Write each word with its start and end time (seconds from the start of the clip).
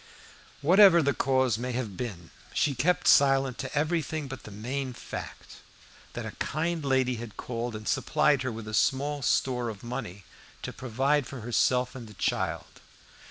Whatever 0.63 1.03
the 1.03 1.13
cause 1.13 1.59
may 1.59 1.73
have 1.73 1.95
been, 1.95 2.31
she 2.55 2.73
kept 2.73 3.07
silent 3.07 3.59
to 3.59 3.77
everything 3.77 4.27
but 4.27 4.45
the 4.45 4.49
main 4.49 4.93
fact 4.93 5.57
that 6.13 6.25
a 6.25 6.31
kind 6.37 6.83
lady 6.83 7.17
had 7.17 7.37
called 7.37 7.75
and 7.75 7.87
supplied 7.87 8.41
her 8.41 8.51
with 8.51 8.67
a 8.67 8.73
small 8.73 9.21
store 9.21 9.69
of 9.69 9.83
money 9.83 10.23
to 10.63 10.73
provide 10.73 11.27
for 11.27 11.41
herself 11.41 11.93
and 11.93 12.07
the 12.07 12.15
child. 12.15 12.81